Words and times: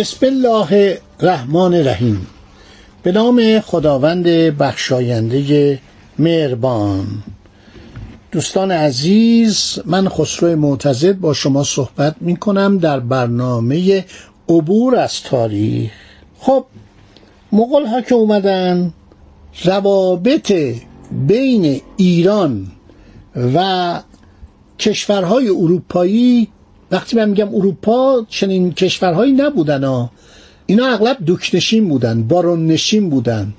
بسم 0.00 0.26
الله 0.26 0.98
الرحمن 1.20 1.74
الرحیم. 1.74 2.26
به 3.02 3.12
نام 3.12 3.60
خداوند 3.60 4.26
بخشاینده 4.58 5.78
مهربان. 6.18 7.06
دوستان 8.32 8.70
عزیز 8.70 9.78
من 9.84 10.08
خسرو 10.08 10.56
معتزد 10.56 11.12
با 11.12 11.32
شما 11.32 11.64
صحبت 11.64 12.16
می 12.20 12.36
کنم 12.36 12.78
در 12.78 13.00
برنامه 13.00 14.04
عبور 14.48 14.96
از 14.96 15.22
تاریخ. 15.22 15.90
خب 16.38 16.64
مغول 17.52 17.86
ها 17.86 18.00
که 18.00 18.14
اومدن 18.14 18.92
روابط 19.64 20.52
بین 21.26 21.80
ایران 21.96 22.66
و 23.54 24.00
کشورهای 24.78 25.48
اروپایی 25.48 26.48
وقتی 26.90 27.16
من 27.16 27.28
میگم 27.28 27.54
اروپا 27.54 28.26
چنین 28.28 28.72
کشورهایی 28.72 29.32
نبودن 29.32 29.84
ها 29.84 30.10
اینا 30.66 30.86
اغلب 30.86 31.16
دوکنشین 31.26 31.88
بودن 31.88 32.22
بارون 32.22 32.66
نشین 32.66 33.10
بودن. 33.10 33.54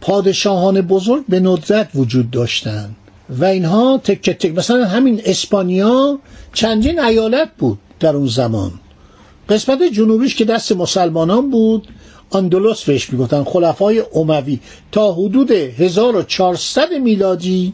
پادشاهان 0.00 0.80
بزرگ 0.80 1.24
به 1.28 1.40
ندرت 1.40 1.88
وجود 1.94 2.30
داشتن. 2.30 2.94
و 3.30 3.44
اینها 3.44 3.98
تک 3.98 4.30
تک 4.30 4.58
مثلا 4.58 4.84
همین 4.84 5.22
اسپانیا 5.24 6.18
چندین 6.52 7.00
ایالت 7.00 7.50
بود 7.58 7.78
در 8.00 8.16
اون 8.16 8.26
زمان. 8.26 8.72
قسمت 9.48 9.82
جنوبیش 9.82 10.34
که 10.34 10.44
دست 10.44 10.72
مسلمانان 10.72 11.50
بود 11.50 11.88
اندلس 12.32 12.84
بهش 12.84 13.10
می‌گفتن 13.10 13.44
خلفای 13.44 14.02
اموی 14.14 14.60
تا 14.92 15.12
حدود 15.12 15.50
1400 15.50 16.92
میلادی 16.92 17.72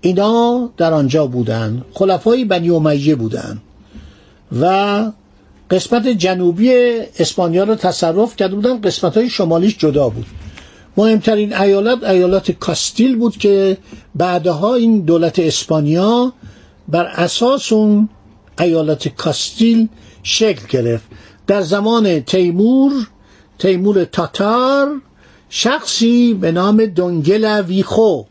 اینا 0.00 0.70
در 0.76 0.92
آنجا 0.92 1.26
بودن. 1.26 1.84
خلفای 1.92 2.44
بنی 2.44 2.70
امیه 2.70 3.14
بودن. 3.14 3.60
و 4.60 5.04
قسمت 5.70 6.08
جنوبی 6.08 6.72
اسپانیا 7.18 7.64
رو 7.64 7.74
تصرف 7.74 8.36
کرده 8.36 8.54
بودن. 8.54 8.80
قسمت 8.80 9.16
های 9.16 9.30
شمالیش 9.30 9.78
جدا 9.78 10.08
بود. 10.08 10.26
مهمترین 10.96 11.56
ایالت 11.56 12.04
ایالت 12.04 12.50
کاستیل 12.50 13.16
بود 13.16 13.36
که 13.36 13.78
بعدها 14.14 14.74
این 14.74 15.00
دولت 15.00 15.38
اسپانیا 15.38 16.32
بر 16.88 17.04
اساس 17.06 17.72
اون 17.72 18.08
ایالت 18.60 19.08
کاستیل 19.08 19.88
شکل 20.22 20.66
گرفت. 20.70 21.04
در 21.46 21.62
زمان 21.62 22.20
تیمور 22.20 22.92
تیمور 23.58 24.04
تاتار 24.04 25.00
شخصی 25.48 26.34
به 26.34 26.52
نام 26.52 26.86
دونگل 26.86 27.60
ویخو 27.60 28.22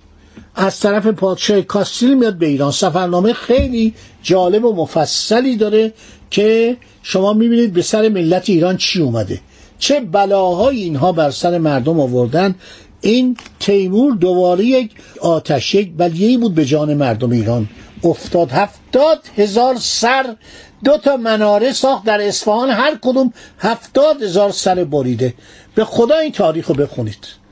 از 0.56 0.80
طرف 0.80 1.08
پادشاه 1.08 1.62
کاستیل 1.62 2.14
میاد 2.14 2.38
به 2.38 2.46
ایران. 2.46 2.72
سفرنامه 2.72 3.34
خیلی 3.34 3.94
جالب 4.24 4.66
و 4.66 4.76
مفصلی 4.76 5.56
داره 5.58 5.94
که 6.30 6.78
شما 7.04 7.34
می‌بینید 7.34 7.74
به 7.74 7.82
سر 7.82 8.10
ملت 8.10 8.50
ایران 8.50 8.78
چی 8.78 9.02
اومده. 9.02 9.42
چه 9.80 10.00
بلاهای 10.00 10.82
اینها 10.82 11.12
بر 11.12 11.32
سر 11.32 11.58
مردم 11.58 12.00
آوردن. 12.00 12.56
این 13.02 13.38
تیمور 13.60 14.16
دوباره 14.16 14.66
یک 14.66 14.92
آتش 15.22 15.76
یک 15.76 15.92
بلیهی 15.98 16.38
بود 16.38 16.56
به 16.56 16.66
جان 16.66 16.94
مردم 16.94 17.32
ایران. 17.32 17.70
افتاد. 18.04 18.52
هفتاد 18.52 19.20
هزار 19.38 19.76
سر. 19.80 20.36
دو 20.84 20.98
تا 20.98 21.18
مناره 21.18 21.74
ساخت 21.74 22.06
در 22.06 22.28
اصفهان. 22.28 22.70
هر 22.70 22.98
کدوم 23.02 23.34
هفتاد 23.60 24.24
هزار 24.24 24.52
سر 24.52 24.84
بریده. 24.84 25.34
به 25.76 25.86
خدا 25.86 26.18
این 26.18 26.32
تاریخ 26.32 26.68
رو 26.68 26.76
بخونید. 26.76 27.43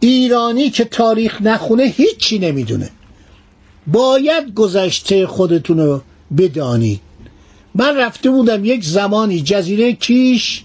ایرانی 0.00 0.70
که 0.70 0.84
تاریخ 0.84 1.42
نخونه 1.42 1.82
هیچی 1.82 2.38
نمی‌دونه. 2.38 2.90
باید 3.86 4.54
گذشته 4.54 5.26
خودتون 5.26 5.78
رو 5.78 6.02
بدانید. 6.38 7.00
من 7.74 7.96
رفته 7.96 8.30
بودم 8.30 8.64
یک 8.64 8.84
زمانی 8.84 9.40
جزیره 9.42 9.92
کیش 9.92 10.62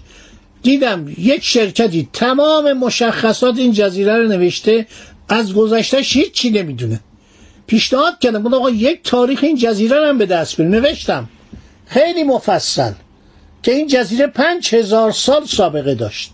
دیدم 0.62 1.14
یک 1.18 1.44
شرکتی 1.44 2.08
تمام 2.12 2.72
مشخصات 2.72 3.58
این 3.58 3.72
جزیره 3.72 4.16
رو 4.16 4.28
نوشته 4.28 4.86
از 5.28 5.54
گذشتهش 5.54 6.16
هیچی 6.16 6.50
نمی‌دونه. 6.50 7.00
پیشنهاد 7.66 8.18
کردم 8.18 8.42
گفتم 8.42 8.54
آقا 8.54 8.70
یک 8.70 9.00
تاریخ 9.04 9.40
این 9.42 9.56
جزیره 9.56 10.08
هم 10.08 10.18
به 10.18 10.26
دست 10.26 10.56
بیاریم 10.56 10.74
نوشتم. 10.74 11.28
خیلی 11.86 12.22
مفصل 12.22 12.92
که 13.62 13.72
این 13.72 13.86
جزیره 13.86 14.26
پنج 14.26 14.74
هزار 14.74 15.12
سال 15.12 15.44
سابقه 15.44 15.94
داشت. 15.94 16.30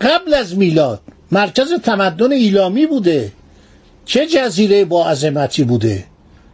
قبل 0.00 0.34
از 0.34 0.58
میلاد. 0.58 1.00
مرکز 1.32 1.72
تمدن 1.82 2.32
ایلامی 2.32 2.86
بوده. 2.86 3.32
چه 4.04 4.26
جزیره 4.26 4.84
با 4.84 5.08
عظمتی 5.08 5.64
بوده؟ 5.64 6.04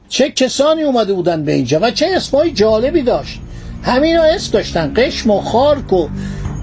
چه 0.08 0.30
کسانی 0.30 0.82
اومده 0.82 1.12
بودن 1.12 1.44
به 1.44 1.52
اینجا 1.52 1.78
و 1.82 1.90
چه 1.90 2.06
اسمای 2.06 2.50
جالبی 2.50 3.02
داشت؟ 3.02 3.40
همین 3.82 4.16
ها 4.16 4.24
اسم 4.24 4.52
داشتن. 4.52 4.92
قشم 4.96 5.30
و 5.30 5.40
خارک 5.40 5.92
و 5.92 6.08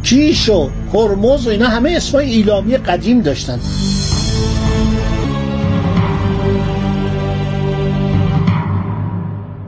کیش 0.04 0.50
و 0.50 0.70
هرمز 0.94 1.48
و 1.48 1.50
اینا 1.50 1.68
همه 1.68 1.92
اسمای 1.92 2.30
ایلامی 2.30 2.78
قدیم 2.78 3.22
داشتن. 3.22 3.60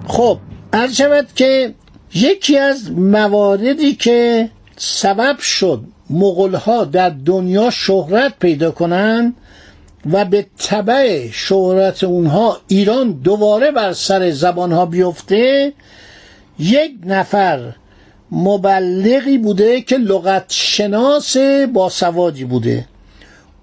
خب 0.08 0.38
عرض 0.74 0.96
شود 0.96 1.28
که 1.36 1.74
یکی 2.16 2.58
از 2.58 2.92
مواردی 2.92 3.96
که 3.96 4.50
سبب 4.78 5.40
شد 5.40 5.84
مغلها 6.10 6.84
در 6.84 7.10
دنیا 7.10 7.70
شهرت 7.70 8.34
پیدا 8.40 8.72
کنند 8.72 9.36
و 10.12 10.26
به 10.26 10.46
طبع 10.58 11.28
شهرت 11.32 12.04
اونها 12.04 12.58
ایران 12.68 13.12
دوباره 13.12 13.72
بر 13.72 13.94
سر 13.94 14.32
زبانها 14.32 14.86
بیفته 14.86 15.74
یک 16.60 16.92
نفر 17.06 17.74
مبلغی 18.32 19.38
بوده 19.38 19.82
که 19.82 19.98
لغت 19.98 20.46
شناس 20.50 21.38
باسوادی 21.74 22.44
بوده. 22.44 22.86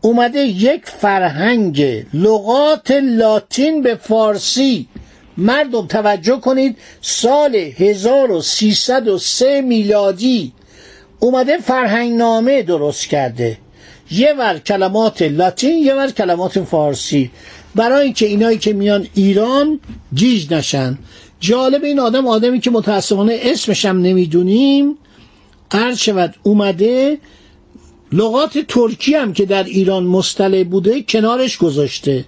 اومده 0.00 0.40
یک 0.40 0.86
فرهنگ 0.86 2.04
لغات 2.14 2.90
لاتین 2.90 3.82
به 3.82 3.94
فارسی. 3.94 4.88
مردم 5.36 5.86
توجه 5.86 6.40
کنید 6.40 6.76
سال 7.00 7.54
1303 7.54 9.60
میلادی 9.60 10.52
اومده 11.24 11.58
فرهنگ 11.58 12.12
نامه 12.12 12.62
درست 12.62 13.08
کرده. 13.08 13.58
یه 14.10 14.34
ور 14.38 14.58
کلمات 14.58 15.22
لاتین 15.22 15.78
یه 15.78 15.94
ور 15.94 16.10
کلمات 16.10 16.60
فارسی. 16.60 17.30
برای 17.74 18.04
اینکه 18.04 18.26
اینایی 18.26 18.58
که 18.58 18.72
میان 18.72 19.06
ایران 19.14 19.80
جیج 20.14 20.54
نشن. 20.54 20.98
جالب 21.40 21.84
این 21.84 22.00
آدم 22.00 22.26
آدمی 22.26 22.60
که 22.60 22.70
متاسفانه 22.70 23.38
اسمش 23.42 23.84
هم 23.84 24.02
نمی‌دونیم 24.02 24.98
عرض 25.70 25.98
شود 25.98 26.34
اومده 26.42 27.18
لغات 28.12 28.58
ترکی 28.58 29.14
هم 29.14 29.32
که 29.32 29.44
در 29.44 29.64
ایران 29.64 30.04
مستله 30.04 30.64
بوده 30.64 31.02
کنارش 31.02 31.58
گذاشته. 31.58 32.24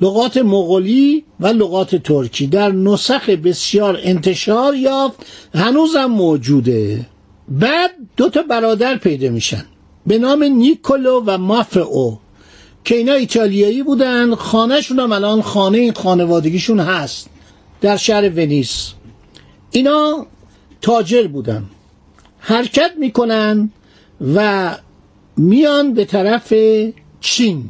لغات 0.00 0.36
مغولی 0.36 1.24
و 1.40 1.46
لغات 1.46 1.96
ترکی. 1.96 2.46
در 2.46 2.72
نسخ 2.72 3.28
بسیار 3.28 4.00
انتشار 4.02 4.74
یافت 4.74 5.16
هنوزم 5.54 6.04
موجوده. 6.04 7.06
بعد 7.50 7.90
دو 8.16 8.28
تا 8.28 8.42
برادر 8.42 8.96
پیدا 8.96 9.28
میشن. 9.28 9.64
به 10.06 10.18
نام 10.18 10.42
نیکولو 10.42 11.22
و 11.26 11.38
مافئو 11.38 12.16
که 12.84 12.96
اینا 12.96 13.12
ایتالیایی 13.12 13.82
بودن 13.82 14.34
خانهشون 14.34 14.98
هم 14.98 15.12
الان 15.12 15.42
خانه 15.42 15.78
این 15.78 15.92
خانوادگیشون 15.92 16.80
هست 16.80 17.28
در 17.80 17.96
شهر 17.96 18.28
ونیس. 18.28 18.92
اینا 19.70 20.26
تاجر 20.82 21.26
بودن. 21.26 21.64
حرکت 22.38 22.92
می‌کنن 22.98 23.70
و 24.34 24.76
میان 25.36 25.94
به 25.94 26.04
طرف 26.04 26.54
چین. 27.20 27.64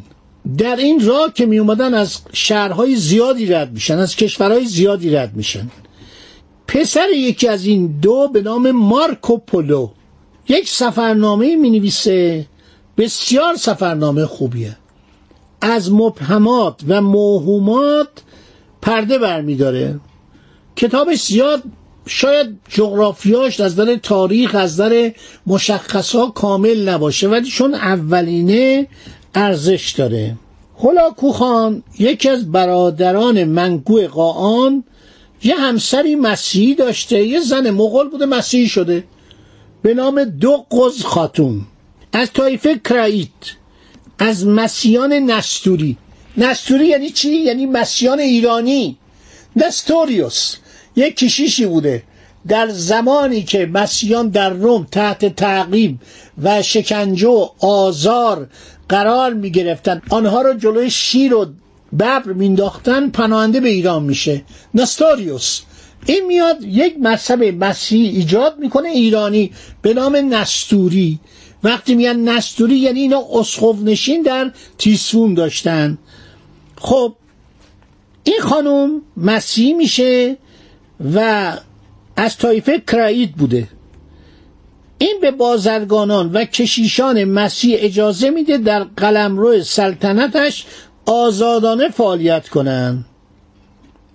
در 0.58 0.76
این 0.76 1.06
راه 1.06 1.32
که 1.34 1.46
می 1.46 1.58
اومدن 1.58 1.94
از 1.94 2.20
شهرهای 2.32 2.96
زیادی 2.96 3.46
رد 3.46 3.72
میشن 3.72 3.98
از 3.98 4.16
کشورهای 4.16 4.64
زیادی 4.66 5.10
رد 5.10 5.36
میشن. 5.36 5.70
پسر 6.70 7.06
یکی 7.16 7.48
از 7.48 7.64
این 7.64 7.86
دو 7.86 8.28
به 8.28 8.42
نام 8.42 8.70
مارکو 8.70 9.38
پولو. 9.38 9.90
یک 10.48 10.68
سفرنامه 10.68 11.56
می 11.56 11.70
نویسه 11.70 12.46
بسیار 12.98 13.56
سفرنامه 13.56 14.26
خوبیه. 14.26 14.76
از 15.60 15.92
مبهمات 15.92 16.80
و 16.88 17.00
موهومات 17.00 18.08
پرده 18.82 19.18
برمیداره. 19.18 20.00
کتابش 20.76 21.22
زیاد 21.22 21.62
شاید 22.06 22.58
جغرافیاش 22.68 23.60
از 23.60 23.80
نظر 23.80 23.96
تاریخ 23.96 24.54
از 24.54 24.72
نظر 24.72 25.10
مشخصا 25.46 26.26
کامل 26.26 26.88
نباشه 26.88 27.28
ولی 27.28 27.50
چون 27.50 27.74
اولینه 27.74 28.88
ارزش 29.34 29.90
داره. 29.90 30.36
هولاکو 30.78 31.32
خان 31.32 31.82
یکی 31.98 32.28
از 32.28 32.52
برادران 32.52 33.44
منگو 33.44 34.00
قاان 34.06 34.84
یه 35.42 35.56
همسری 35.56 36.16
مسیحی 36.16 36.74
داشته 36.74 37.26
یه 37.26 37.40
زن 37.40 37.70
مغول 37.70 38.08
بوده 38.08 38.26
مسیحی 38.26 38.68
شده. 38.68 39.04
به 39.82 39.94
نام 39.94 40.24
دو 40.24 40.66
قز 40.70 41.02
خاتون. 41.02 41.66
از 42.12 42.32
طایفه 42.32 42.80
کرایت. 42.84 43.28
از 44.18 44.46
مسیحیان 44.46 45.12
نستوری. 45.12 45.96
نستوری 46.36 46.86
یعنی 46.86 47.10
چی؟ 47.10 47.32
یعنی 47.32 47.66
مسیحیان 47.66 48.20
ایرانی. 48.20 48.98
نستوریوس. 49.56 50.56
یک 50.96 51.16
کشیشی 51.16 51.66
بوده. 51.66 52.02
در 52.48 52.68
زمانی 52.68 53.42
که 53.42 53.66
مسیحیان 53.66 54.28
در 54.28 54.50
روم 54.50 54.86
تحت 54.92 55.36
تعقیب 55.36 55.98
و 56.42 56.62
شکنجه 56.62 57.28
و 57.28 57.48
آزار 57.58 58.48
قرار 58.88 59.34
می 59.34 59.50
گرفتن 59.50 60.02
آنها 60.10 60.42
را 60.42 60.54
جلوی 60.54 60.90
شیر 60.90 61.34
و 61.34 61.46
ببر 61.98 62.32
مینداختن 62.32 63.08
پناهنده 63.10 63.60
به 63.60 63.68
ایران 63.68 64.02
میشه. 64.02 64.42
نستوریوس. 64.74 65.60
این 66.06 66.26
میاد 66.26 66.64
یک 66.64 66.96
مذهب 67.00 67.64
مسیحی 67.64 68.08
ایجاد 68.08 68.58
می‌کنه 68.58 68.88
ایرانی 68.88 69.52
به 69.82 69.94
نام 69.94 70.16
نستوری. 70.16 71.18
وقتی 71.64 71.94
میگن 71.94 72.16
نستوری 72.16 72.76
یعنی 72.76 73.00
اینا 73.00 73.22
اسخف 73.32 73.76
نشین 73.82 74.22
در 74.22 74.52
تیسفون 74.78 75.34
داشتن. 75.34 75.98
خب 76.78 77.14
این 78.24 78.40
خانم 78.40 79.02
مسیحی 79.16 79.72
میشه 79.72 80.36
و 81.14 81.52
از 82.16 82.38
طایفه 82.38 82.82
کرایید 82.86 83.32
بوده. 83.32 83.68
این 84.98 85.18
به 85.20 85.30
بازرگانان 85.30 86.32
و 86.32 86.44
کشیشان 86.44 87.24
مسیح 87.24 87.76
اجازه 87.80 88.30
میده 88.30 88.58
در 88.58 88.84
قلمرو 88.84 89.62
سلطنتش 89.62 90.66
آزادانه 91.06 91.88
فعالیت 91.88 92.48
کنند 92.48 93.04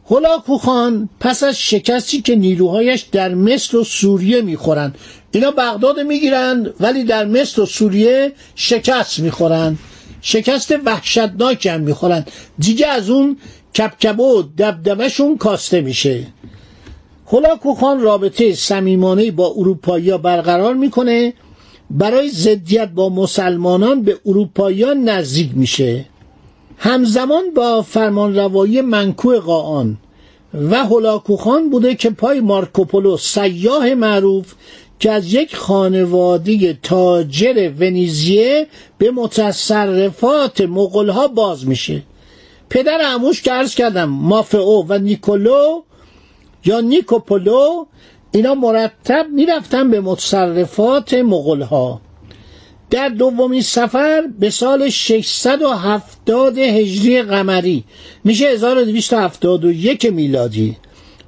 هولاکو 0.10 0.58
خان 0.58 1.10
پس 1.20 1.44
از 1.44 1.58
شکستی 1.58 2.22
که 2.22 2.36
نیروهایش 2.36 3.02
در 3.02 3.34
مصر 3.34 3.78
و 3.78 3.84
سوریه 3.84 4.42
می‌خورن. 4.42 4.94
اینا 5.32 5.52
بغداد 5.52 6.00
می‌گیرند 6.00 6.74
ولی 6.80 7.04
در 7.04 7.26
مصر 7.26 7.62
و 7.62 7.66
سوریه 7.66 8.34
شکست 8.56 9.20
می‌خورن. 9.20 9.78
شکست 10.22 10.76
وحشتناک 10.86 11.66
هم 11.66 11.82
می‌خورن. 11.82 12.26
دیگه 12.60 12.88
از 12.88 13.10
اون 13.10 13.38
کپکبه 13.78 14.24
و 14.24 14.44
دبدبشون 14.58 15.38
کاسته 15.38 15.82
میشه. 15.82 16.28
هولاکو 17.28 17.74
خان 17.74 18.02
رابطه 18.02 18.54
صمیمانه 18.54 19.32
با 19.32 19.54
اروپایی 19.58 20.18
برقرار 20.18 20.74
می‌کنه. 20.74 21.34
برای 21.90 22.30
ضدیت 22.30 22.90
با 22.90 23.10
مسلمانان 23.10 24.02
به 24.04 24.18
اروپایی 24.26 24.86
نزدیک 24.86 25.50
میشه. 25.54 26.06
همزمان 26.78 27.44
با 27.56 27.82
فرمانروایی 27.82 28.82
منکو 28.82 29.40
قاان 29.40 29.98
و 30.54 30.86
هولاکو 30.86 31.38
خان 31.38 31.70
بوده 31.70 31.96
که 31.96 32.10
پای 32.10 32.40
مارکوپولو 32.40 33.18
سیاه 33.18 33.94
معروف 33.94 34.54
که 35.00 35.12
از 35.12 35.34
یک 35.34 35.56
خانواده 35.56 36.74
تاجر 36.74 37.72
ونیزیه 37.80 38.68
به 38.98 39.12
متصرفات 39.12 40.62
مغلها 40.62 41.28
باز 41.28 41.68
میشه. 41.68 42.04
پدر 42.70 43.02
عموش 43.02 43.42
که 43.42 43.52
عرض 43.52 43.76
کردم 43.76 44.06
مافئو 44.06 44.86
و 44.88 44.98
نیکولو 44.98 45.82
یا 46.66 46.80
نیکوپولو 46.80 47.86
اینا 48.32 48.56
مرتب 48.56 49.26
می‌رفتن 49.32 49.92
به 49.92 50.02
متصرفات 50.02 51.14
مغلها 51.14 52.02
در 52.90 53.10
دومین 53.10 53.62
سفر 53.62 54.22
به 54.40 54.50
سال 54.50 54.90
670 54.90 56.58
هجری 56.58 57.22
قمری. 57.22 57.84
میشه 58.24 58.46
1271 58.46 60.06
میلادی. 60.06 60.78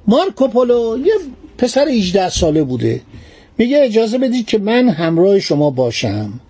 مارکوپولو 0.06 0.98
یه 1.06 1.14
پسر 1.58 1.88
18 1.88 2.28
ساله 2.28 2.62
بوده. 2.62 3.00
میگه 3.58 3.78
اجازه 3.82 4.18
بدید 4.18 4.46
که 4.46 4.58
من 4.58 4.88
همراه 4.88 5.40
شما 5.40 5.70
باشم. 5.70 6.40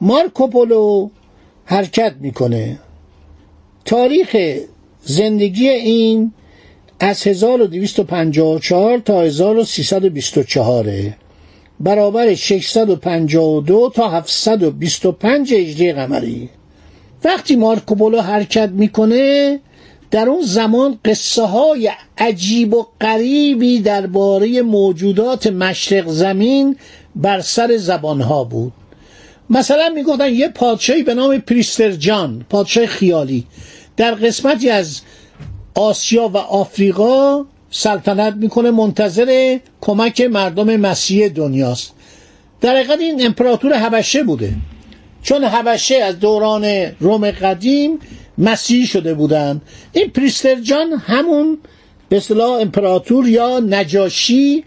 مارکوپولو 0.00 1.08
حرکت 1.64 2.14
می‌کنه. 2.20 2.78
تاریخ 3.84 4.36
زندگی 5.02 5.68
این 5.68 6.32
از 7.00 7.26
1254 7.26 8.98
تا 8.98 9.22
1324 9.22 11.14
برابر 11.80 12.34
652 12.34 13.92
تا 13.94 14.08
725 14.08 15.54
هجری 15.54 15.92
قمری. 15.92 16.48
وقتی 17.24 17.56
مارکوپولو 17.56 18.20
حرکت 18.20 18.68
می‌کنه 18.68 19.60
در 20.10 20.28
اون 20.28 20.42
زمان 20.42 20.98
قصه 21.04 21.42
های 21.42 21.90
عجیب 22.18 22.74
و 22.74 22.86
غریبی 23.00 23.80
درباره 23.80 24.62
موجودات 24.62 25.46
مشرق 25.46 26.08
زمین 26.08 26.76
بر 27.16 27.40
سر 27.40 27.76
زبان 27.76 28.20
ها 28.20 28.44
بود. 28.44 28.72
مثلا 29.50 29.88
می‌گفتن 29.94 30.34
یه 30.34 30.48
پادشاهی 30.48 31.02
به 31.02 31.14
نام 31.14 31.38
پریستر 31.38 31.90
جان 31.90 32.46
پادشاه 32.50 32.86
خیالی. 32.86 33.46
در 33.96 34.14
قسمتی 34.14 34.70
از 34.70 35.00
آسیا 35.74 36.28
و 36.28 36.36
آفریقا 36.36 37.44
سلطنت 37.70 38.34
می‌کنه 38.34 38.70
منتظر 38.70 39.58
کمک 39.80 40.20
مردم 40.20 40.76
مسیح 40.76 41.28
دنیاست. 41.28 41.92
در 42.60 42.76
حقیقت 42.76 43.00
این 43.00 43.26
امپراتور 43.26 43.72
هبشه 43.72 44.22
بوده. 44.22 44.52
چون 45.22 45.44
هبشه 45.44 45.94
از 45.96 46.20
دوران 46.20 46.64
روم 47.00 47.30
قدیم 47.30 47.98
مسیحی 48.38 48.86
شده 48.86 49.14
بودن. 49.14 49.60
این 49.92 50.10
پریستر 50.10 50.54
جان 50.60 50.92
همون 50.92 51.58
به 52.08 52.16
اصطلاح 52.16 52.60
امپراتور 52.60 53.28
یا 53.28 53.60
نجاشی 53.60 54.64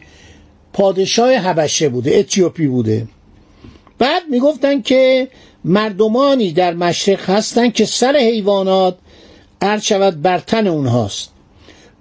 پادشاه 0.73 1.31
هبشه 1.31 1.89
بوده 1.89 2.15
اتیوپی 2.17 2.67
بوده. 2.67 3.07
بعد 3.99 4.23
می‌گفتن 4.29 4.81
که 4.81 5.27
مردمانی 5.65 6.51
در 6.51 6.73
مشرق 6.73 7.29
هستن 7.29 7.69
که 7.69 7.85
سر 7.85 8.17
حیوانات 8.17 8.97
عرض 9.61 9.83
شود 9.83 10.21
بر 10.21 10.39
تن 10.39 10.67
اونهاست. 10.67 11.30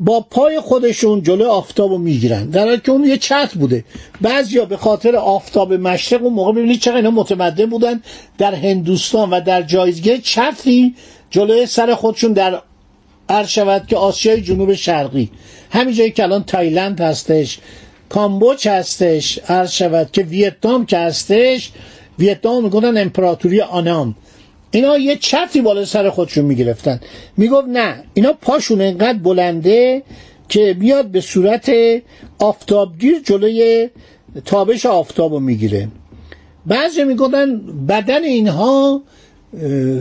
با 0.01 0.21
پای 0.21 0.61
خودشون 0.61 1.23
جلو 1.23 1.49
آفتاب 1.49 1.91
رو 1.91 1.99
می‌گیرن. 1.99 2.51
در 2.51 2.65
حالی 2.65 2.81
که 2.81 2.93
اون 2.93 3.05
یه 3.05 3.17
چت 3.17 3.55
بوده. 3.55 3.85
بعضیا 4.21 4.65
به 4.65 4.77
خاطر 4.77 5.17
آفتاب 5.17 5.73
مشرق 5.73 6.23
اون 6.23 6.33
موقع 6.33 6.53
ببینید 6.53 6.81
چقدر 6.81 6.97
اینا 6.97 7.11
متمدن 7.11 7.67
بودن. 7.67 8.03
در 8.39 8.55
هندوستان 8.55 9.31
و 9.31 9.41
در 9.41 9.63
جایزگه 9.63 10.19
چتری 10.19 10.95
جلوی 11.31 11.67
سر 11.67 11.95
خودشون 11.95 12.33
در 12.33 12.63
عرض 13.29 13.49
شود 13.49 13.87
که 13.87 13.97
آسیای 13.97 14.41
جنوب 14.41 14.75
شرقی. 14.75 15.31
همین 15.71 15.95
جایی 15.95 16.11
که 16.11 16.23
الان 16.23 16.45
تایلند 16.45 17.01
هستش 17.01 17.59
کامبوج 18.09 18.69
هستش 18.69 19.39
عرض 19.49 19.73
شود 19.73 20.11
که 20.13 20.23
ویتنام 20.23 20.87
که 20.87 20.99
هستش 20.99 21.71
ویتنام 22.19 22.65
می‌گفتن 22.65 22.99
امپراتوری 22.99 23.61
آنام. 23.61 24.15
اینا 24.71 24.99
یه 24.99 25.17
چرتی 25.17 25.61
بالا 25.61 25.85
سر 25.85 26.11
خودشون 26.11 26.45
می‌گرفتن. 26.45 27.01
می‌گفت 27.37 27.69
نه 27.69 28.05
اینا 28.15 28.33
پاشون 28.33 28.81
انقدر 28.81 29.19
بلنده 29.19 30.03
که 30.49 30.77
میاد 30.79 31.07
به 31.07 31.21
صورت 31.21 31.73
آفتابگیر 32.39 33.21
جلوی 33.25 33.89
تابش 34.45 34.87
آفتاب 34.87 35.33
رو 35.33 35.41
می‌گیره. 35.41 35.89
بعضی 36.67 37.05
می‌گفتن 37.05 37.61
بدن 37.87 38.25
اینها 38.25 39.03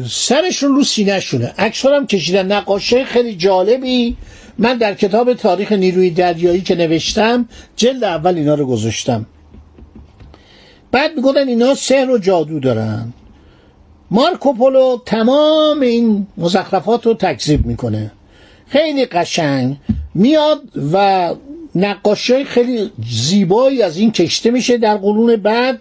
سرشون 0.09 0.75
رو 0.75 0.83
سینه 0.83 1.19
شونه. 1.19 1.53
اکثر 1.57 1.93
هم 1.93 2.07
کشیدن. 2.07 2.51
نقاشه 2.51 3.05
خیلی 3.05 3.35
جالبی. 3.35 4.17
من 4.57 4.77
در 4.77 4.93
کتاب 4.93 5.33
تاریخ 5.33 5.71
نیروی 5.71 6.09
دریایی 6.09 6.61
که 6.61 6.75
نوشتم 6.75 7.49
جلد 7.75 8.03
اول 8.03 8.35
اینا 8.35 8.55
رو 8.55 8.65
گذاشتم. 8.65 9.25
بعد 10.91 11.15
می‌گفتن 11.15 11.47
اینا 11.47 11.73
سحر 11.75 12.09
و 12.09 12.17
جادو 12.17 12.59
دارن. 12.59 13.13
مارکوپولو 14.11 14.97
تمام 15.05 15.81
این 15.81 16.27
مزخرفات 16.37 17.05
رو 17.05 17.13
تکذیب 17.13 17.65
می‌کنه. 17.65 18.11
خیلی 18.67 19.05
قشنگ 19.05 19.77
میاد 20.15 20.61
و 20.93 21.35
نقاشی 21.75 22.43
خیلی 22.43 22.91
زیبایی 23.09 23.81
از 23.81 23.97
این 23.97 24.11
کشته 24.11 24.51
میشه 24.51 24.77
در 24.77 24.97
قرون 24.97 25.35
بعد. 25.35 25.79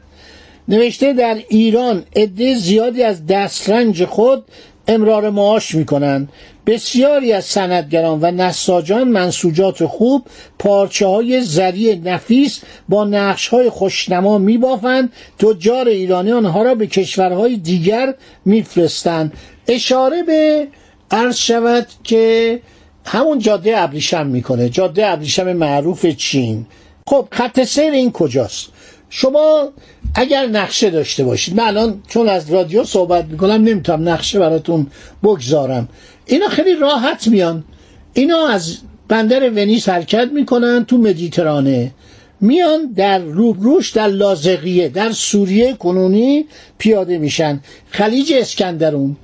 نوشته 0.68 1.12
در 1.12 1.38
ایران 1.48 2.04
عده 2.16 2.54
زیادی 2.54 3.02
از 3.02 3.26
دسترنج 3.26 4.04
خود 4.04 4.44
امرار 4.88 5.30
معاش 5.30 5.74
می‌کنند 5.74 6.28
بسیاری 6.68 7.32
از 7.32 7.44
سندگران 7.44 8.18
و 8.22 8.30
نساجان 8.30 9.08
منسوجات 9.08 9.86
خوب 9.86 10.26
پارچه 10.58 11.06
های 11.06 11.40
زری 11.40 11.96
نفیس 11.96 12.60
با 12.88 13.04
نقش 13.04 13.48
های 13.48 13.70
خوشنما 13.70 14.38
میبافند. 14.38 15.12
تجار 15.38 15.88
ایرانی 15.88 16.32
آنها 16.32 16.62
را 16.62 16.74
به 16.74 16.86
کشورهای 16.86 17.56
دیگر 17.56 18.14
میفرستند. 18.44 19.32
اشاره 19.68 20.22
به 20.22 20.68
عرض 21.10 21.36
شود 21.36 21.86
که 22.04 22.60
همون 23.06 23.38
جاده 23.38 23.78
ابریشم 23.78 24.26
می‌کنه. 24.26 24.68
جاده 24.68 25.06
ابریشم 25.06 25.52
معروف 25.52 26.06
چین. 26.06 26.66
خب 27.06 27.28
خط 27.30 27.64
سیر 27.64 27.92
این 27.92 28.12
کجاست؟ 28.12 28.68
شما 29.10 29.68
اگر 30.14 30.46
نقشه 30.46 30.90
داشته 30.90 31.24
باشید 31.24 31.56
من 31.56 31.64
الان 31.64 32.02
چون 32.08 32.28
از 32.28 32.52
رادیو 32.52 32.84
صحبت 32.84 33.24
می‌کنم 33.24 33.52
نمی‌تونم 33.52 34.08
نقشه 34.08 34.38
براتون 34.38 34.86
بگذارم. 35.22 35.88
اینا 36.26 36.48
خیلی 36.48 36.74
راحت 36.74 37.28
میان. 37.28 37.64
اینا 38.12 38.48
از 38.48 38.76
بندر 39.08 39.50
ونیس 39.50 39.88
حرکت 39.88 40.28
می‌کنن 40.32 40.84
تو 40.84 40.98
مدیترانه. 40.98 41.92
میان 42.40 42.92
در 42.96 43.18
روبروش 43.18 43.90
در 43.90 44.06
لازقیه 44.08 44.88
در 44.88 45.12
سوریه 45.12 45.72
کنونی 45.72 46.46
پیاده 46.78 47.18
میشن. 47.18 47.60
خلیج 47.90 48.32
اسکندرون. 48.32 49.16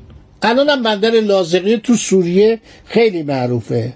الان 0.43 0.69
هم 0.69 0.83
بندر 0.83 1.11
لازقیه 1.11 1.77
تو 1.77 1.95
سوریه 1.95 2.61
خیلی 2.85 3.23
معروفه. 3.23 3.93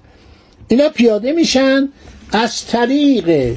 اینا 0.68 0.88
پیاده 0.88 1.32
میشن 1.32 1.88
از 2.32 2.66
طریق 2.66 3.56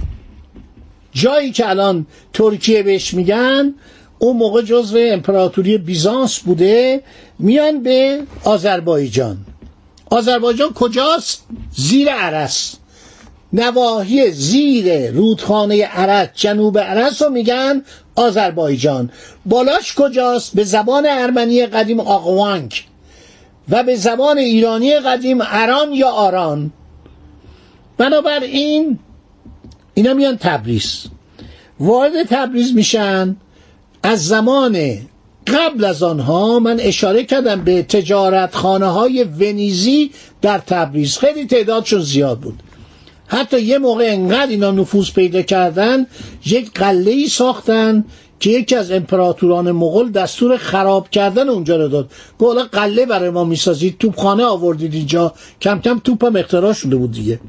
جایی 1.11 1.51
که 1.51 1.69
الان 1.69 2.05
ترکیه 2.33 2.83
بهش 2.83 3.13
میگن 3.13 3.73
اون 4.19 4.37
موقع 4.37 4.61
جزو 4.61 4.97
امپراتوری 5.01 5.77
بیزانس 5.77 6.39
بوده 6.39 7.03
میان 7.39 7.83
به 7.83 8.21
آذربایجان 8.43 9.37
آذربایجان 10.09 10.73
کجاست؟ 10.73 11.43
زیر 11.75 12.09
عرس 12.09 12.75
نواحی 13.53 14.31
زیر 14.31 15.11
رودخانه 15.11 15.85
عرس 15.85 16.27
جنوب 16.35 16.79
عرس 16.79 17.21
رو 17.21 17.29
میگن 17.29 17.83
آذربایجان 18.15 19.11
بالاش 19.45 19.95
کجاست؟ 19.95 20.55
به 20.55 20.63
زبان 20.63 21.05
ارمنی 21.09 21.65
قدیم 21.65 21.99
آقوانک 21.99 22.85
و 23.69 23.83
به 23.83 23.95
زبان 23.95 24.37
ایرانی 24.37 24.99
قدیم 24.99 25.37
اران 25.41 25.93
یا 25.93 26.09
آران 26.09 26.71
بنابراین 27.97 28.99
اینا 29.93 30.13
میان 30.13 30.37
تبریز. 30.37 31.05
وارد 31.79 32.23
تبریز 32.29 32.75
میشن. 32.75 33.35
از 34.03 34.27
زمان 34.27 34.97
قبل 35.47 35.85
از 35.85 36.03
آنها 36.03 36.59
من 36.59 36.79
اشاره 36.79 37.23
کردم 37.23 37.63
به 37.63 37.83
تجارت 37.83 38.55
خانه 38.55 38.85
های 38.85 39.23
ونیزی 39.23 40.11
در 40.41 40.57
تبریز. 40.57 41.17
خیلی 41.17 41.45
تعدادشون 41.45 42.01
زیاد 42.01 42.39
بود. 42.39 42.63
حتی 43.27 43.61
یه 43.61 43.77
موقع 43.77 44.03
انقدر 44.07 44.47
اینا 44.47 44.71
نفوذ 44.71 45.11
پیدا 45.11 45.41
کردن 45.41 46.07
یک 46.45 46.71
قله 46.73 47.11
ای 47.11 47.27
ساختن 47.27 48.05
که 48.39 48.49
یکی 48.49 48.75
از 48.75 48.91
امپراتوران 48.91 49.71
مغول 49.71 50.11
دستور 50.11 50.57
خراب 50.57 51.09
کردن 51.09 51.49
اونجا 51.49 51.77
رو 51.77 51.87
داد. 51.87 52.11
گفت 52.39 52.75
قله 52.75 53.05
برای 53.05 53.29
ما 53.29 53.43
می‌سازید 53.43 53.97
توپخانه 53.97 54.43
آوردید 54.45 54.93
اینجا. 54.93 55.33
کم 55.61 55.79
کم 55.79 55.99
توپم 55.99 56.35
اختراع 56.35 56.73
شده 56.73 56.95
بود 56.95 57.11
دیگه. 57.11 57.39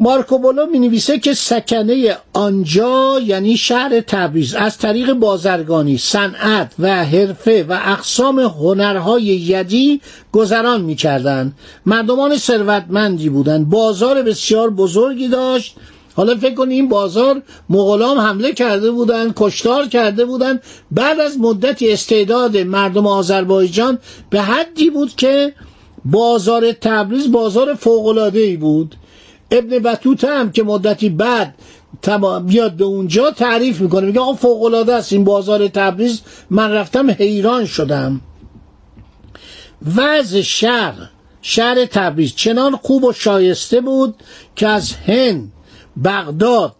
مارکوبولو 0.00 0.66
می 0.66 0.78
نویسه 0.78 1.18
که 1.18 1.34
سکنه 1.34 2.16
آنجا 2.32 3.20
یعنی 3.24 3.56
شهر 3.56 4.00
تبریز. 4.00 4.54
از 4.54 4.78
طریق 4.78 5.12
بازرگانی 5.12 5.98
صنعت 5.98 6.72
و 6.78 7.04
حرفه 7.04 7.64
و 7.68 7.78
اقسام 7.84 8.38
هنرهای 8.38 9.22
یدی 9.22 10.00
گذران 10.32 10.80
می 10.80 10.94
کردن. 10.94 11.52
مردمان 11.86 12.36
ثروتمندی 12.36 13.28
بودند. 13.28 13.68
بازار 13.68 14.22
بسیار 14.22 14.70
بزرگی 14.70 15.28
داشت. 15.28 15.76
حالا 16.14 16.36
فکر 16.36 16.54
کنید 16.54 16.72
این 16.72 16.88
بازار 16.88 17.42
مغولام 17.70 18.18
حمله 18.18 18.52
کرده 18.52 18.90
بودند 18.90 19.32
کشتار 19.36 19.86
کرده 19.86 20.24
بودند. 20.24 20.62
بعد 20.90 21.20
از 21.20 21.38
مدتی 21.38 21.92
استعداد 21.92 22.56
مردم 22.56 23.06
آذربایجان 23.06 23.98
به 24.30 24.40
حدی 24.40 24.90
بود 24.90 25.16
که 25.16 25.52
بازار 26.04 26.72
تبریز 26.72 27.32
بازار 27.32 27.74
فوق‌العاده‌ای 27.74 28.56
بود. 28.56 28.94
ابن 29.50 29.78
بطوته 29.78 30.28
هم 30.28 30.52
که 30.52 30.62
مدتی 30.62 31.08
بعد 31.08 31.54
بیاد 32.46 32.72
به 32.72 32.84
اونجا 32.84 33.30
تعریف 33.30 33.80
می‌کنه. 33.80 34.06
میگه 34.06 34.20
آن 34.20 34.36
فوق 34.36 34.62
العاده 34.62 34.94
است. 34.94 35.12
این 35.12 35.24
بازار 35.24 35.68
تبریز. 35.68 36.20
من 36.50 36.72
رفتم 36.72 37.10
حیران 37.10 37.66
شدم. 37.66 38.20
وضع 39.96 40.40
شهر 40.40 41.10
شهر 41.42 41.84
تبریز 41.84 42.34
چنان 42.34 42.76
خوب 42.76 43.04
و 43.04 43.12
شایسته 43.12 43.80
بود 43.80 44.14
که 44.56 44.68
از 44.68 44.92
هند 44.92 45.52
بغداد 46.04 46.74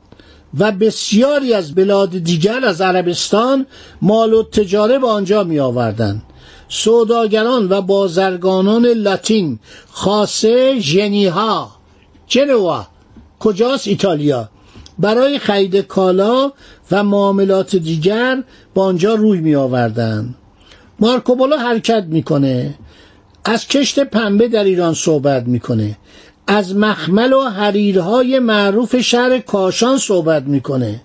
و 0.58 0.72
بسیاری 0.72 1.54
از 1.54 1.74
بلاد 1.74 2.10
دیگر 2.10 2.64
از 2.64 2.80
عربستان 2.80 3.66
مال 4.02 4.32
و 4.32 4.42
تجاره 4.42 4.98
به 4.98 5.08
آنجا 5.08 5.44
می 5.44 5.60
آوردن 5.60 6.22
سوداگران 6.68 7.68
و 7.72 7.82
بازرگانان 7.82 8.86
لاتین 8.86 9.58
خاصه 9.90 10.80
ژنیها. 10.80 11.77
جنوا 12.28 12.86
کجاست؟ 13.38 13.88
ایتالیا. 13.88 14.48
برای 14.98 15.38
خرید 15.38 15.76
کالا 15.76 16.52
و 16.90 17.04
معاملات 17.04 17.76
دیگر 17.76 18.42
به 18.74 18.84
آنجا 18.84 19.14
روی 19.14 19.40
می 19.40 19.54
آوردن 19.54 20.34
مارکوپولو 21.00 21.56
حرکت 21.56 22.04
می‌کنه. 22.08 22.74
از 23.44 23.68
کشت 23.68 23.98
پنبه 23.98 24.48
در 24.48 24.64
ایران 24.64 24.94
صحبت 24.94 25.46
می‌کنه. 25.46 25.96
از 26.46 26.76
مخمل 26.76 27.32
و 27.32 27.40
حریرهای 27.42 28.38
معروف 28.38 29.00
شهر 29.00 29.38
کاشان 29.38 29.98
صحبت 29.98 30.42
می‌کنه. 30.42 31.00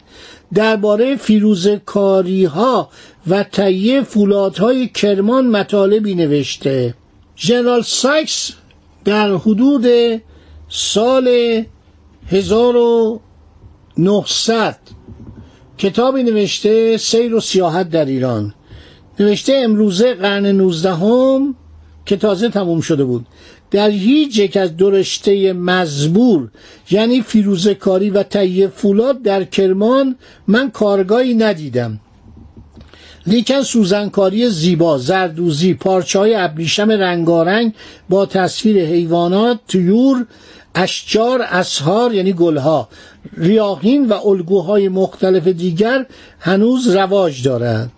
درباره 0.53 1.15
فیروزه‌کاری 1.15 2.45
ها 2.45 2.89
و 3.27 3.43
تهیه 3.43 4.01
فولادهای 4.01 4.87
کرمان 4.87 5.47
مطالبی 5.47 6.15
نوشته. 6.15 6.93
ژنرال 7.37 7.81
سایکس 7.81 8.51
در 9.05 9.35
حدود 9.35 9.85
سال 10.75 11.27
1900 12.27 14.77
کتابی 15.77 16.23
نوشته 16.23 16.97
سیر 16.97 17.35
و 17.35 17.39
سیاحت 17.39 17.89
در 17.89 18.05
ایران. 18.05 18.53
نوشته 19.19 19.53
امروزه 19.55 20.13
قرن 20.13 20.45
19 20.45 20.93
هم 20.93 21.55
که 22.05 22.17
تازه 22.17 22.49
تموم 22.49 22.81
شده 22.81 23.03
بود. 23.03 23.25
در 23.71 23.89
هیچ 23.89 24.37
یک 24.37 24.57
از 24.57 24.77
درشته 24.77 25.53
مزبور 25.53 26.51
یعنی 26.91 27.21
فیروزکاری 27.21 28.09
و 28.09 28.23
تهیه 28.23 28.67
فولاد 28.67 29.21
در 29.21 29.43
کرمان 29.43 30.15
من 30.47 30.71
کارگاهی 30.71 31.33
ندیدم. 31.33 31.99
لیکن 33.27 33.61
سوزنکاری 33.61 34.49
زیبا 34.49 34.97
زردوزی 34.97 35.73
پارچه 35.73 36.19
های 36.19 36.35
ابریشم 36.35 36.91
رنگارنگ 36.91 37.73
با 38.09 38.25
تصویر 38.25 38.85
حیوانات 38.85 39.59
تویور 39.67 40.25
اشجار 40.75 41.41
اسهار 41.41 42.13
یعنی 42.13 42.33
گلها. 42.33 42.87
ریاهین 43.37 44.07
و 44.07 44.27
الگوهای 44.27 44.89
مختلف 44.89 45.47
دیگر 45.47 46.05
هنوز 46.39 46.87
رواج 46.95 47.43
دارند. 47.43 47.91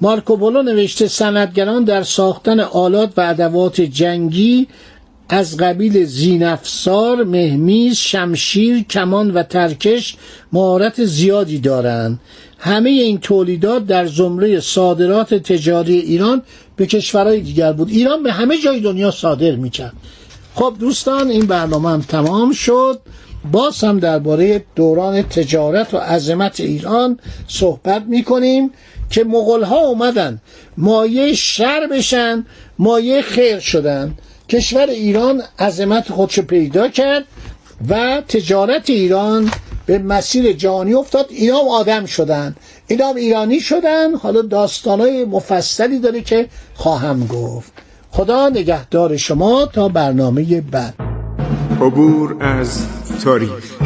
مارکوپولو 0.00 0.62
نوشته 0.62 1.08
سندگران 1.08 1.84
در 1.84 2.02
ساختن 2.02 2.60
آلات 2.60 3.12
و 3.16 3.20
ادوات 3.20 3.80
جنگی 3.80 4.68
از 5.28 5.56
قبیل 5.56 6.04
زینفسار، 6.04 7.24
مهمیز، 7.24 7.96
شمشیر، 7.96 8.82
کمان 8.82 9.30
و 9.30 9.42
ترکش 9.42 10.16
مهارت 10.52 11.04
زیادی 11.04 11.58
دارند. 11.58 12.20
همه 12.58 12.90
این 12.90 13.18
تولیدات 13.18 13.86
در 13.86 14.06
زمره 14.06 14.60
صادرات 14.60 15.34
تجاری 15.34 15.98
ایران 15.98 16.42
به 16.76 16.86
کشورهای 16.86 17.40
دیگر 17.40 17.72
بود. 17.72 17.88
ایران 17.90 18.22
به 18.22 18.32
همه 18.32 18.58
جای 18.64 18.80
دنیا 18.80 19.10
صادر 19.10 19.56
می‌کرد. 19.56 19.92
خب 20.54 20.74
دوستان 20.80 21.30
این 21.30 21.46
برنامه 21.46 21.90
هم 21.90 22.00
تمام 22.00 22.52
شد 22.52 23.00
باز 23.52 23.84
هم 23.84 23.98
درباره 23.98 24.64
دوران 24.76 25.22
تجارت 25.22 25.94
و 25.94 25.96
عظمت 25.96 26.60
ایران 26.60 27.18
صحبت 27.48 28.02
می‌کنیم 28.02 28.70
که 29.10 29.24
مغول 29.24 29.62
ها 29.62 29.78
اومدن 29.78 30.40
مایه 30.76 31.34
شر 31.34 31.86
بشن 31.92 32.46
مایه 32.78 33.22
خیر 33.22 33.58
شدن 33.58 34.14
کشور 34.48 34.86
ایران 34.90 35.42
عظمت 35.58 36.12
خودشو 36.12 36.42
پیدا 36.42 36.88
کرد 36.88 37.24
و 37.88 38.22
تجارت 38.28 38.90
ایران 38.90 39.50
به 39.86 39.98
مسیر 39.98 40.52
جهانی 40.52 40.94
افتاد. 40.94 41.26
اینا 41.30 41.58
هم 41.58 41.68
آدم 41.68 42.06
شدن 42.06 42.56
اینا 42.86 43.08
هم 43.08 43.16
ایرانی 43.16 43.60
شدن. 43.60 44.14
حالا 44.14 44.42
داستانای 44.42 45.24
مفصلی 45.24 45.98
داره 45.98 46.20
که 46.20 46.48
خواهم 46.74 47.26
گفت. 47.26 47.72
خدا 48.10 48.48
نگهدار 48.48 49.16
شما 49.16 49.66
تا 49.66 49.88
برنامه 49.88 50.60
بعد. 50.60 50.94
عبور 51.80 52.36
از 52.40 52.86
تاریخ. 53.24 53.85